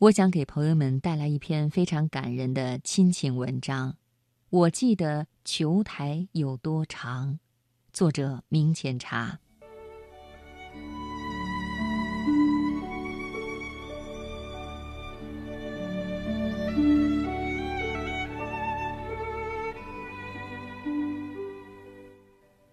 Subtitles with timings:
[0.00, 3.96] 我想给朋友们带来一篇非常感人的亲情文章。
[4.48, 7.40] 我记得球台有多长，
[7.92, 9.40] 作者明前茶。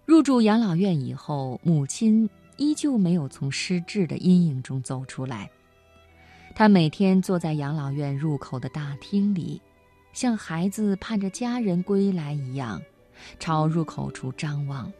[0.04, 5.50] 入住养老院以后，母亲依旧没有从失智的阴影中走出来。
[6.58, 9.60] 他每天坐在养老院入口的大厅里，
[10.14, 12.80] 像孩子盼着家人归来一样，
[13.38, 14.90] 朝入口处张望。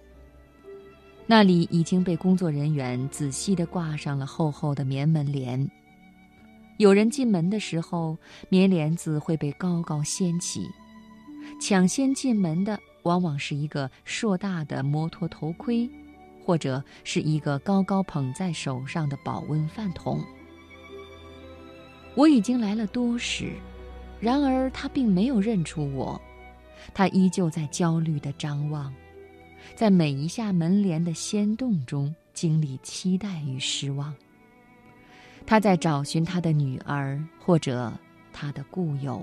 [1.24, 5.66] 那里已经被工作人员仔细地挂上了厚厚的棉门帘。
[6.76, 8.18] 有人进门的时候，
[8.50, 10.68] 棉帘子会被高高掀起。
[11.58, 15.88] 抢先进门的往往是一个硕大的摩托头盔，
[16.44, 20.22] 或者是一个高高捧在手上的保温饭桶。
[22.16, 23.52] 我已经来了多时，
[24.18, 26.18] 然而他并没有认出我，
[26.94, 28.90] 他依旧在焦虑地张望，
[29.74, 34.14] 在每一下门帘的掀动中经历期待与失望。
[35.44, 37.92] 他在找寻他的女儿或者
[38.32, 39.22] 他的故友。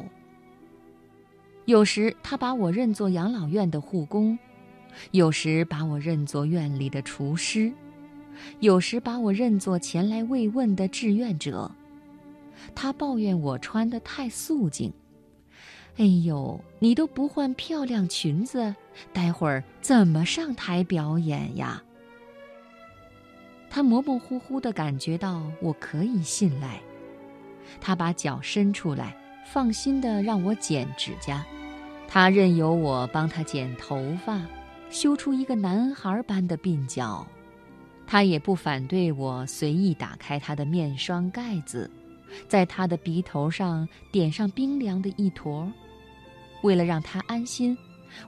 [1.65, 4.37] 有时他把我认作养老院的护工，
[5.09, 7.73] 有时把我认作院里的厨师，
[8.59, 11.71] 有时把我认作前来慰问的志愿者。
[12.75, 14.91] 他抱怨我穿得太素净。
[15.97, 18.75] 哎呦，你都不换漂亮裙子，
[19.11, 21.83] 待会儿怎么上台表演呀？
[23.69, 26.79] 他模模糊糊地感觉到我可以信赖。
[27.79, 31.45] 他把脚伸出来，放心地让我剪指甲。
[32.07, 34.41] 他任由我帮他剪头发，
[34.89, 37.25] 修出一个男孩般的鬓角。
[38.05, 41.89] 他也不反对我随意打开他的面霜盖子。
[42.47, 45.71] 在他的鼻头上点上冰凉的一坨，
[46.61, 47.77] 为了让他安心，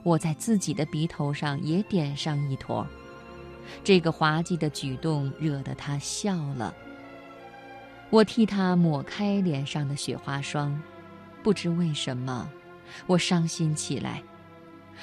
[0.02, 2.86] 我在自己的鼻头上也点上一坨。
[3.82, 6.74] 这个滑稽的举动惹得他笑了。
[8.10, 10.80] 我替他抹开脸上的雪花霜，
[11.42, 12.48] 不知为什么，
[13.06, 14.22] 我伤心起来。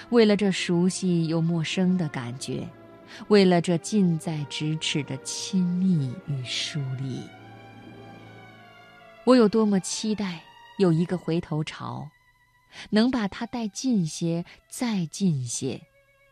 [0.10, 2.68] 为了这熟悉又陌生的感觉，
[3.28, 7.20] 为了这近在咫尺的亲密与疏离。
[9.26, 10.44] 我有多么期待
[10.78, 12.10] 有一个回头潮，
[12.90, 15.82] 能把他带近些，再近些，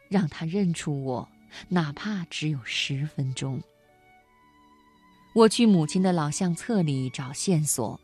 [0.09, 1.29] 让他认出我，
[1.69, 3.62] 哪怕只有十分钟。
[5.34, 7.97] 我去母亲的老相册里找线索，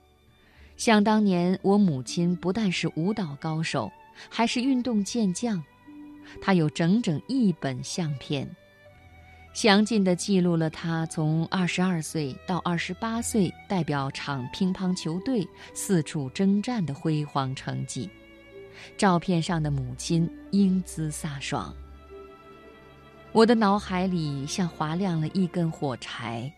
[0.78, 3.92] 想当年我母亲不但是舞蹈高手，
[4.30, 5.62] 还是运动健将，
[6.42, 8.50] 她有整整一本相片。
[9.58, 18.08] 详尽地记录了他从二十二岁到二十八岁代表场乒乓球队四处征战的辉煌成绩。
[18.98, 21.74] 照片上的母亲英姿飒爽。
[23.32, 26.54] 我的脑海里像划亮了一根火柴。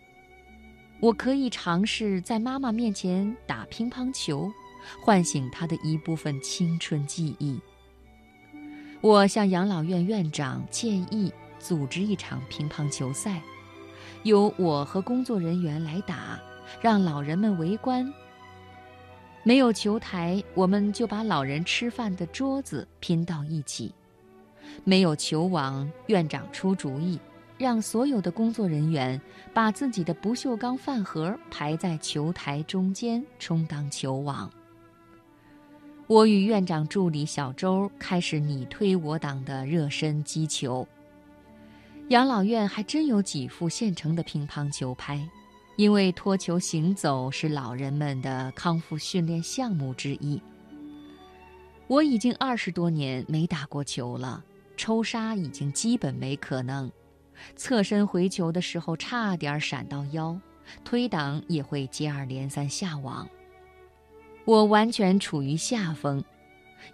[0.99, 4.51] 我可以尝试在妈妈面前打乒乓球，
[5.01, 7.57] 唤醒她的一部分青春记忆。
[8.99, 11.31] 我向养老院院长建议。
[11.59, 13.41] 组织一场乒乓球赛，
[14.23, 16.39] 由我和工作人员来打，
[16.81, 18.11] 让老人们围观。
[19.43, 23.91] 没有球台，我们就把老人吃饭的桌子拼到一起；
[24.83, 27.19] 没有球网，院长出主意，
[27.57, 29.19] 让所有的工作人员
[29.53, 34.49] 把自己的不锈钢饭盒排在球台中间，充当球网。
[36.05, 40.87] 我与院长助理小周开始你推我挡的热身击球。
[42.09, 45.23] 养老院还真有几副现成的乒乓球拍，
[45.75, 50.41] 因为托球行走是老人们的康复训练项目之一。
[51.85, 54.43] 我已经二十多年没打过球了，
[54.75, 56.91] 抽杀已经基本没可能，
[57.55, 60.35] 侧身回球的时候差点闪到腰，
[60.83, 63.29] 推挡也会接二连三下网。
[64.45, 66.23] 我完全处于下风，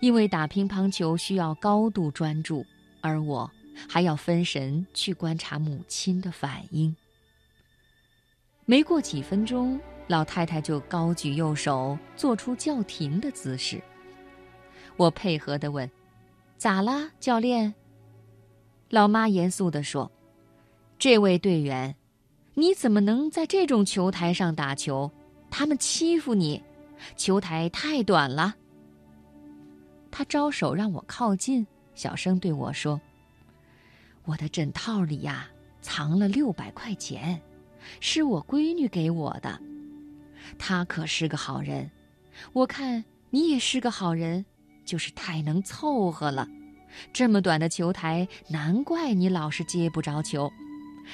[0.01, 2.65] 因为打乒乓球需要高度专注，
[2.99, 3.49] 而我。
[3.87, 6.95] 还要分神去观察母亲的反应。
[8.65, 13.81] 没过几分钟，老太太就高举右手，做出叫停的姿势。
[14.97, 15.89] 我配合地问
[16.57, 17.75] ：“咋啦，教练？”
[18.89, 20.11] 老妈严肃地说
[20.97, 21.95] ：“这位队员，
[22.53, 25.11] 你怎么能在这种球台上打球？
[25.51, 26.63] 他们欺负你，
[27.15, 28.55] 球台太短了。”
[30.09, 32.99] 他招手让我靠近，小声对我说。
[34.25, 35.47] 我的枕套里呀，
[35.81, 37.41] 藏了六百块钱，
[37.99, 39.59] 是我闺女给我的。
[40.57, 41.89] 她可是个好人。
[42.51, 44.45] 我看你也是个好人，
[44.83, 46.47] 就是太能凑合了。
[47.13, 50.51] 这么短的球台，难怪你老是接不着球。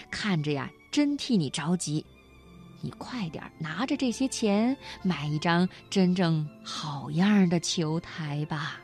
[0.09, 2.05] 看着呀，真替你着急。
[2.81, 8.81] 你快点拿着这些钱，买一张真正好样的球台吧。